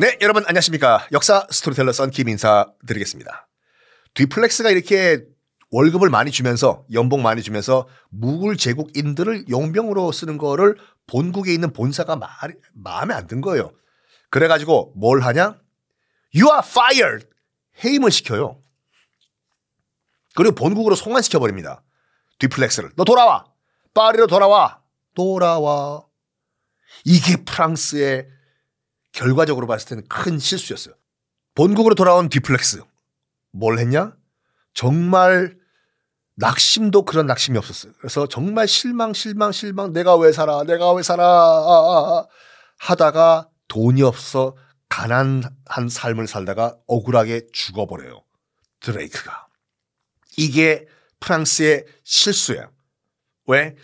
네, 0.00 0.16
여러분 0.22 0.44
안녕하십니까. 0.46 1.06
역사 1.12 1.46
스토리텔러 1.50 1.92
썬킴 1.92 2.26
인사드리겠습니다. 2.30 3.48
뒤플렉스가 4.14 4.70
이렇게 4.70 5.26
월급을 5.72 6.08
많이 6.08 6.30
주면서 6.30 6.86
연봉 6.94 7.20
많이 7.22 7.42
주면서 7.42 7.86
무굴 8.08 8.56
제국인들을 8.56 9.50
용병으로 9.50 10.10
쓰는 10.12 10.38
거를 10.38 10.76
본국에 11.06 11.52
있는 11.52 11.74
본사가 11.74 12.16
마, 12.16 12.28
마음에 12.72 13.12
안 13.12 13.26
든 13.26 13.42
거예요. 13.42 13.72
그래가지고 14.30 14.94
뭘 14.96 15.20
하냐? 15.20 15.60
You 16.34 16.48
are 16.50 16.62
fired! 16.64 17.26
해임을 17.84 18.10
시켜요. 18.10 18.58
그리고 20.34 20.54
본국으로 20.54 20.94
송환시켜 20.94 21.40
버립니다. 21.40 21.82
뒤플렉스를. 22.38 22.92
너 22.96 23.04
돌아와! 23.04 23.44
파리로 23.92 24.28
돌아와! 24.28 24.80
돌아와. 25.14 26.06
이게 27.04 27.36
프랑스의 27.44 28.39
결과적으로 29.12 29.66
봤을 29.66 29.88
때는 29.88 30.08
큰 30.08 30.38
실수였어요. 30.38 30.94
본국으로 31.54 31.94
돌아온 31.94 32.28
뒤플렉스. 32.28 32.82
뭘 33.52 33.78
했냐? 33.78 34.14
정말 34.74 35.58
낙심도 36.36 37.04
그런 37.04 37.26
낙심이 37.26 37.58
없었어요. 37.58 37.92
그래서 37.98 38.26
정말 38.26 38.66
실망, 38.66 39.12
실망, 39.12 39.52
실망, 39.52 39.92
내가 39.92 40.16
왜 40.16 40.32
살아, 40.32 40.62
내가 40.64 40.92
왜 40.92 41.02
살아, 41.02 41.24
아, 41.24 41.26
아, 41.26 42.18
아. 42.20 42.26
하다가 42.78 43.48
돈이 43.68 44.02
없어 44.02 44.56
가난한 44.88 45.88
삶을 45.90 46.26
살다가 46.26 46.76
억울하게 46.86 47.48
죽어버려요. 47.52 48.24
드레이크가. 48.80 49.48
이게 50.36 50.86
프랑스의 51.20 51.84
실수야. 52.02 52.70
왜? 53.46 53.76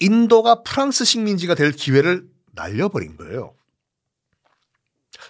인도가 0.00 0.62
프랑스 0.62 1.04
식민지가 1.04 1.54
될 1.54 1.72
기회를 1.72 2.28
날려버린 2.52 3.16
거예요. 3.16 3.54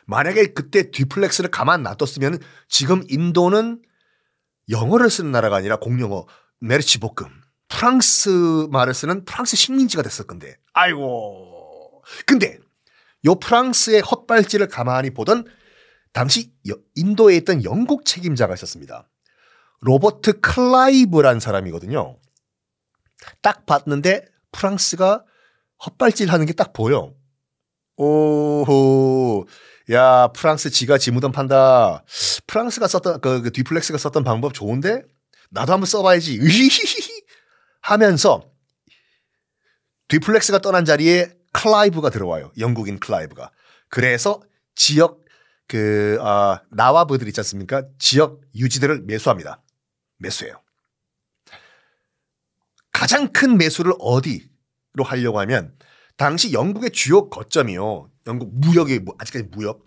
만약에 0.07 0.53
그때 0.53 0.91
뒤플렉스를 0.91 1.51
가만 1.51 1.83
놔뒀으면 1.83 2.39
지금 2.69 3.03
인도는 3.09 3.83
영어를 4.71 5.11
쓰는 5.11 5.33
나라가 5.33 5.57
아니라 5.57 5.77
공용어 5.77 6.27
메르치 6.61 6.99
볶음 7.01 7.31
프랑스 7.69 8.69
말을 8.71 8.95
쓰는 8.95 9.25
프랑스 9.25 9.57
식민지가 9.57 10.03
됐을 10.03 10.27
건데 10.27 10.57
아이고 10.73 12.03
근데 12.27 12.59
요 13.27 13.35
프랑스의 13.37 14.01
헛발질을 14.01 14.69
가만히 14.69 15.11
보던 15.11 15.47
당시 16.13 16.53
인도에 16.95 17.37
있던 17.39 17.65
영국 17.65 18.05
책임자가 18.05 18.55
있었습니다. 18.55 19.09
로버트 19.81 20.41
클라이브란 20.41 21.41
사람이거든요. 21.41 22.19
딱 23.43 23.67
봤는데 23.67 24.27
프랑스가 24.53 25.25
헛발질 25.85 26.31
하는 26.31 26.47
게 26.47 26.53
딱 26.53 26.73
보여. 26.73 27.15
오호. 27.97 29.47
야, 29.93 30.29
프랑스 30.29 30.71
지가 30.71 30.99
지 30.99 31.07
무덤 31.07 31.33
판다. 31.33 32.05
프랑스가 32.47 32.89
썼던, 32.89 33.21
그, 33.21 33.43
그 33.43 33.53
뒤플렉스가 33.53 33.99
썼던 33.99 34.25
방법 34.25 34.55
좋은데? 34.55 35.03
나도 35.51 35.73
한번 35.73 35.87
써봐야지. 35.87 36.39
으히히히 36.41 37.23
하면서 37.81 38.51
뒤플렉스가 40.09 40.59
떠난 40.61 40.85
자리에 40.85 41.33
클라이브가 41.53 42.11
들어와요. 42.11 42.53
영국인 42.59 42.99
클라이브가. 42.99 43.51
그래서 43.89 44.43
지역 44.75 45.23
그, 45.67 46.19
아, 46.21 46.61
나와브들 46.71 47.27
있지 47.29 47.41
않습니까? 47.41 47.85
지역 47.99 48.41
유지들을 48.55 49.03
매수합니다. 49.03 49.63
매수해요. 50.19 50.61
가장 52.93 53.33
큰 53.33 53.57
매수를 53.57 53.93
어디로 53.99 55.05
하려고 55.05 55.41
하면 55.41 55.77
당시 56.17 56.53
영국의 56.53 56.91
주요 56.91 57.29
거점이요. 57.29 58.11
영국 58.27 58.55
무역이 58.55 59.01
아직까지 59.19 59.49
무역. 59.51 59.85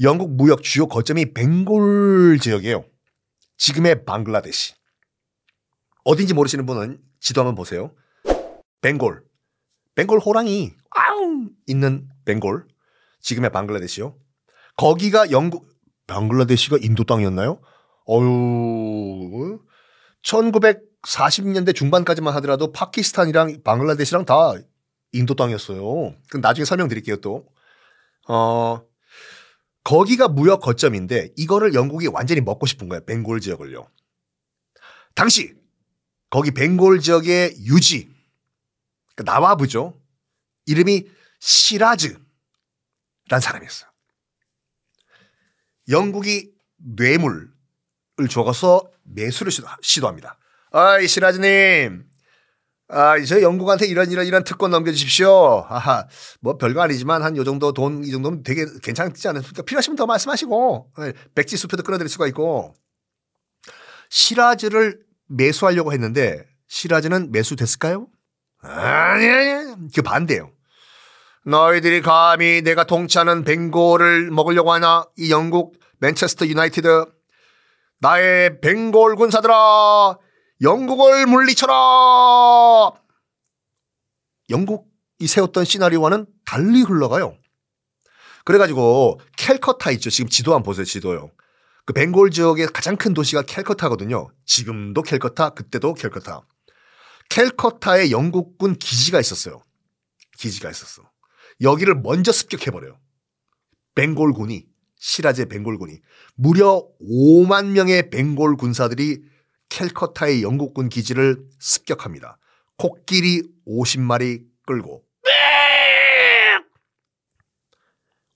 영국 0.00 0.34
무역 0.36 0.62
주요 0.62 0.86
거점이 0.86 1.34
벵골 1.34 2.38
지역이에요. 2.40 2.84
지금의 3.56 4.04
방글라데시. 4.04 4.74
어딘지 6.04 6.34
모르시는 6.34 6.64
분은 6.66 7.00
지도 7.20 7.40
한번 7.40 7.54
보세요. 7.56 7.92
벵골. 8.80 9.24
벵골 9.96 10.20
호랑이 10.20 10.72
아웅 10.90 11.50
있는 11.66 12.08
벵골. 12.24 12.68
지금의 13.20 13.50
방글라데시요. 13.50 14.16
거기가 14.76 15.32
영국 15.32 15.68
방글라데시가 16.06 16.78
인도 16.80 17.02
땅이었나요? 17.04 17.60
어유 18.08 19.60
1940년대 20.22 21.74
중반까지만 21.74 22.32
하더라도 22.36 22.72
파키스탄이랑 22.72 23.62
방글라데시랑 23.64 24.24
다 24.24 24.54
인도 25.12 25.34
땅이었어요. 25.34 26.14
그럼 26.28 26.40
나중에 26.40 26.64
설명드릴게요 26.64 27.16
또. 27.16 27.46
어 28.28 28.82
거기가 29.84 30.28
무역 30.28 30.60
거점인데 30.60 31.30
이거를 31.36 31.74
영국이 31.74 32.08
완전히 32.08 32.40
먹고 32.40 32.66
싶은 32.66 32.88
거예요. 32.88 33.04
벵골 33.06 33.40
지역을요. 33.40 33.88
당시 35.14 35.54
거기 36.30 36.50
벵골 36.50 37.00
지역의 37.00 37.56
유지 37.64 38.10
그러니까 39.14 39.32
나와부죠. 39.32 40.00
이름이 40.66 41.08
시라즈란 41.40 42.20
사람이었어요. 43.40 43.88
영국이 45.88 46.52
뇌물을 46.76 47.50
줘서 48.30 48.90
매수를 49.04 49.50
시도 49.80 50.06
합니다. 50.06 50.38
아이 50.70 51.08
시라즈님 51.08 52.07
아, 52.90 53.22
저 53.22 53.42
영국한테 53.42 53.86
이런 53.86 54.10
이런 54.10 54.26
이런 54.26 54.44
특권 54.44 54.70
넘겨주십시오. 54.70 55.66
아하, 55.68 56.06
뭐 56.40 56.56
별거 56.56 56.80
아니지만 56.80 57.22
한 57.22 57.36
요 57.36 57.44
정도 57.44 57.72
돈 57.72 58.02
이 58.02 58.10
정도면 58.10 58.42
되게 58.42 58.64
괜찮지 58.82 59.28
않습니까? 59.28 59.62
필요하시면 59.62 59.96
더 59.96 60.06
말씀하시고 60.06 60.92
예, 61.00 61.12
백지 61.34 61.56
수표도 61.58 61.82
끊어드릴 61.82 62.08
수가 62.08 62.26
있고 62.28 62.74
시라즈를 64.10 65.00
매수하려고 65.28 65.92
했는데 65.92 66.44
시라즈는 66.68 67.30
매수됐을까요? 67.30 68.06
아니, 68.62 69.28
아니, 69.28 69.74
그 69.94 70.00
반대요. 70.02 70.50
너희들이 71.44 72.00
감히 72.02 72.62
내가 72.62 72.84
통치하는 72.84 73.44
벵골을 73.44 74.30
먹으려고 74.30 74.72
하나? 74.72 75.04
이 75.18 75.30
영국 75.30 75.74
맨체스터 76.00 76.46
유나이티드 76.46 77.04
나의 78.00 78.60
벵골 78.60 79.16
군사들아 79.16 80.16
영국을 80.60 81.26
물리쳐라! 81.26 81.72
영국이 84.50 85.26
세웠던 85.26 85.64
시나리오와는 85.64 86.26
달리 86.44 86.82
흘러가요. 86.82 87.36
그래가지고 88.44 89.20
캘커타 89.36 89.90
있죠. 89.92 90.10
지금 90.10 90.28
지도 90.28 90.54
한번 90.54 90.64
보세요. 90.64 90.84
지도요. 90.84 91.30
그 91.84 91.92
벵골 91.92 92.30
지역의 92.30 92.68
가장 92.68 92.96
큰 92.96 93.14
도시가 93.14 93.42
캘커타거든요. 93.42 94.30
지금도 94.46 95.02
캘커타, 95.02 95.50
그때도 95.50 95.94
캘커타. 95.94 96.42
캘커타에 97.28 98.10
영국군 98.10 98.78
기지가 98.78 99.20
있었어요. 99.20 99.62
기지가 100.38 100.70
있었어. 100.70 101.02
여기를 101.60 101.96
먼저 101.96 102.32
습격해버려요. 102.32 102.98
벵골군이, 103.94 104.64
시라제 104.96 105.46
벵골군이. 105.46 106.00
무려 106.34 106.86
5만 107.00 107.66
명의 107.72 108.10
벵골 108.10 108.56
군사들이 108.56 109.22
캘커타의 109.68 110.42
영국군 110.42 110.88
기지를 110.88 111.44
습격합니다. 111.58 112.38
코끼리 112.76 113.42
50마리 113.66 114.46
끌고 114.66 115.04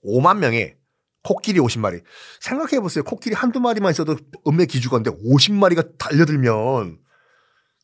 5만 0.04 0.38
명의 0.38 0.76
코끼리 1.22 1.60
50마리. 1.60 2.02
생각해 2.40 2.80
보세요. 2.80 3.04
코끼리 3.04 3.34
한두 3.34 3.60
마리만 3.60 3.92
있어도 3.92 4.16
음메 4.46 4.66
기주건데 4.66 5.10
50마리가 5.10 5.96
달려들면 5.98 6.98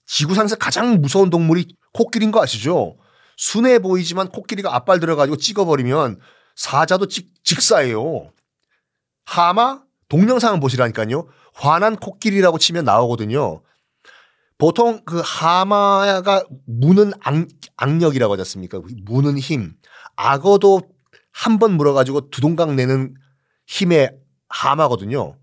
지구상에서 0.07 0.57
가장 0.57 1.01
무서운 1.01 1.31
동물이 1.31 1.77
코끼리인 1.93 2.33
거 2.33 2.43
아시죠? 2.43 2.99
순해 3.37 3.79
보이지만 3.79 4.29
코끼리가 4.31 4.75
앞발 4.75 4.99
들어가지고 4.99 5.37
찍어버리면 5.37 6.19
사자도 6.57 7.07
직, 7.07 7.33
직사예요. 7.45 8.33
하마 9.25 9.83
동영상을 10.09 10.59
보시라니까요. 10.61 11.29
화난 11.55 11.97
코끼리라고 11.97 12.59
치면 12.59 12.85
나오거든요. 12.85 13.63
보통 14.57 15.03
그 15.05 15.23
하마가 15.25 16.45
무는 16.67 17.13
악, 17.21 17.35
악력이라고 17.77 18.33
하지 18.33 18.41
않습니까? 18.43 18.81
무는 19.05 19.39
힘. 19.39 19.75
악어도 20.17 20.83
한 21.33 21.59
번 21.59 21.73
물어가지고 21.77 22.31
두동강 22.31 22.75
내는 22.75 23.15
힘의 23.67 24.17
하마거든요. 24.49 25.39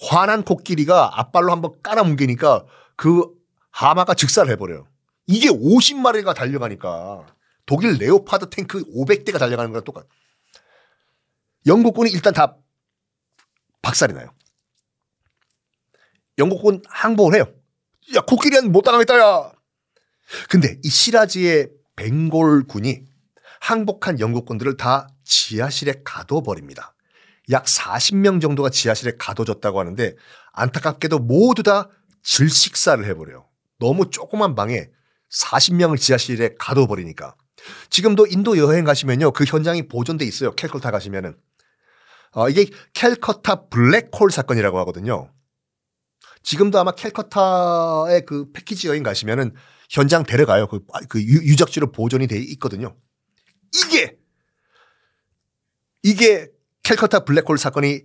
화난 0.00 0.42
코끼리가 0.42 1.20
앞발로 1.20 1.52
한번 1.52 1.72
깔아뭉개니까 1.82 2.64
그 2.96 3.28
하마가 3.70 4.14
즉사를 4.14 4.50
해버려요. 4.50 4.88
이게 5.26 5.48
50마리가 5.48 6.34
달려가니까 6.34 7.26
독일 7.66 7.98
레오파드 7.98 8.48
탱크 8.50 8.82
500대가 8.84 9.38
달려가는 9.38 9.70
거랑 9.70 9.84
똑같아. 9.84 10.06
영국군이 11.66 12.10
일단 12.10 12.32
다 12.32 12.56
박살이 13.82 14.12
나요. 14.14 14.32
영국군 16.38 16.82
항복을 16.88 17.34
해요. 17.34 17.52
야, 18.14 18.20
코끼리는 18.20 18.70
못 18.72 18.82
당하겠다, 18.82 19.18
야! 19.18 19.52
근데 20.48 20.78
이 20.82 20.88
시라지의 20.88 21.70
벵골군이 21.96 23.04
항복한 23.60 24.20
영국군들을 24.20 24.76
다 24.76 25.08
지하실에 25.24 26.02
가둬버립니다. 26.04 26.94
약 27.50 27.64
40명 27.64 28.40
정도가 28.40 28.70
지하실에 28.70 29.12
가둬졌다고 29.18 29.80
하는데 29.80 30.14
안타깝게도 30.52 31.18
모두 31.18 31.62
다 31.62 31.88
질식사를 32.22 33.04
해버려요. 33.04 33.48
너무 33.78 34.10
조그만 34.10 34.54
방에 34.54 34.88
40명을 35.32 35.98
지하실에 35.98 36.56
가둬버리니까. 36.58 37.34
지금도 37.90 38.26
인도 38.26 38.58
여행 38.58 38.84
가시면요. 38.84 39.32
그 39.32 39.44
현장이 39.44 39.88
보존돼 39.88 40.24
있어요. 40.24 40.52
캘커타 40.52 40.90
가시면은. 40.90 41.36
어, 42.38 42.48
이게 42.48 42.66
캘커타 42.94 43.68
블랙홀 43.68 44.30
사건이라고 44.30 44.78
하거든요. 44.78 45.30
지금도 46.44 46.78
아마 46.78 46.92
캘커타의 46.92 48.24
그 48.26 48.52
패키지 48.52 48.86
여행 48.86 49.02
가시면은 49.02 49.56
현장 49.90 50.22
데려가요. 50.22 50.68
그, 50.68 50.86
그 51.08 51.20
유, 51.20 51.56
적지로 51.56 51.90
보존이 51.90 52.28
돼 52.28 52.38
있거든요. 52.38 52.96
이게 53.74 54.16
이게 56.04 56.46
캘커타 56.84 57.24
블랙홀 57.24 57.58
사건이 57.58 58.02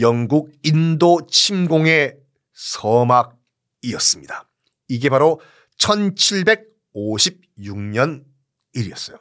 영국 0.00 0.50
인도 0.64 1.24
침공의 1.30 2.16
서막이었습니다. 2.54 4.48
이게 4.88 5.08
바로 5.08 5.40
1756년 5.78 8.24
일이었어요. 8.72 9.18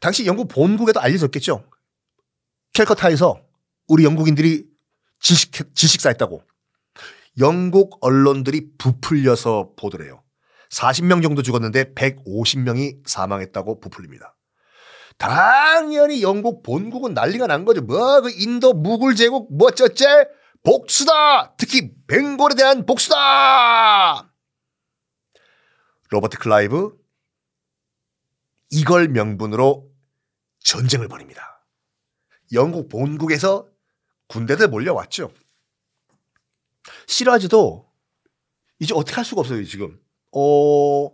당시 0.00 0.24
영국 0.24 0.48
본국에도 0.48 1.00
알려졌겠죠. 1.00 1.66
캘커타에서 2.80 3.42
우리 3.88 4.04
영국인들이 4.04 4.64
질식, 5.18 5.74
질식사했다고. 5.74 6.42
영국 7.38 7.98
언론들이 8.00 8.76
부풀려서 8.78 9.72
보도해요. 9.76 10.22
40명 10.70 11.22
정도 11.22 11.42
죽었는데 11.42 11.92
150명이 11.94 13.06
사망했다고 13.06 13.80
부풀립니다. 13.80 14.34
당연히 15.18 16.22
영국 16.22 16.62
본국은 16.62 17.12
난리가 17.12 17.46
난 17.46 17.66
거죠. 17.66 17.82
뭐, 17.82 18.22
그 18.22 18.30
인도 18.30 18.72
무굴 18.72 19.14
제국, 19.14 19.54
뭐, 19.54 19.68
어쩌째? 19.68 20.06
복수다! 20.62 21.56
특히 21.56 21.90
벵골에 22.06 22.54
대한 22.54 22.86
복수다! 22.86 24.30
로버트 26.08 26.38
클라이브, 26.38 26.96
이걸 28.70 29.08
명분으로 29.08 29.90
전쟁을 30.60 31.08
벌입니다. 31.08 31.59
영국 32.52 32.88
본국에서 32.88 33.66
군대들 34.28 34.68
몰려왔죠. 34.68 35.30
시라즈도 37.06 37.86
이제 38.78 38.94
어떻게 38.94 39.16
할 39.16 39.24
수가 39.24 39.40
없어요, 39.40 39.64
지금. 39.64 39.98
어, 40.32 41.10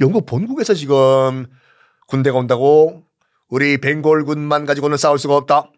영국 0.00 0.26
본국에서 0.26 0.74
지금 0.74 1.46
군대가 2.08 2.38
온다고 2.38 3.04
우리 3.48 3.78
벵골군만 3.78 4.66
가지고는 4.66 4.96
싸울 4.96 5.18
수가 5.18 5.36
없다. 5.36 5.70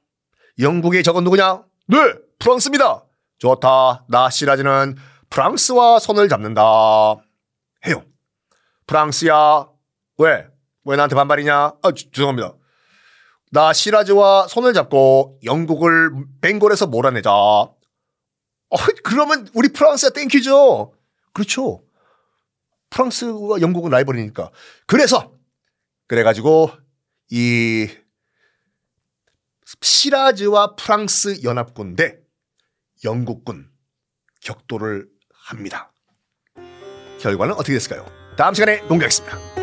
영국의 0.58 1.02
적은 1.02 1.24
누구냐? 1.24 1.64
네, 1.88 1.96
프랑스입니다. 2.38 3.04
좋다. 3.38 4.06
나 4.08 4.30
시라즈는 4.30 4.96
프랑스와 5.30 5.98
손을 5.98 6.28
잡는다. 6.28 6.62
해요. 7.86 8.04
프랑스야. 8.86 9.68
왜? 10.18 10.46
왜 10.84 10.96
나한테 10.96 11.14
반발이냐? 11.14 11.74
아, 11.82 11.92
주, 11.92 12.10
죄송합니다. 12.10 12.54
나 13.50 13.72
시라즈와 13.72 14.48
손을 14.48 14.72
잡고 14.74 15.40
영국을 15.44 16.10
벵골에서 16.40 16.86
몰아내자. 16.86 17.30
어, 17.30 17.76
그러면 19.02 19.48
우리 19.54 19.68
프랑스가 19.68 20.12
thank 20.12 20.45
you죠. 20.45 20.92
그렇죠. 21.32 21.82
프랑스와 22.90 23.60
영국은 23.60 23.90
라이벌이니까. 23.90 24.50
그래서 24.86 25.32
그래가지고 26.06 26.70
이 27.30 27.88
시라즈와 29.80 30.74
프랑스 30.76 31.42
연합군 31.44 31.96
대 31.96 32.18
영국군 33.04 33.70
격돌을 34.40 35.08
합니다. 35.32 35.92
결과는 37.20 37.54
어떻게 37.54 37.74
됐을까요? 37.74 38.06
다음 38.36 38.54
시간에 38.54 38.80
공개하겠습니다. 38.80 39.57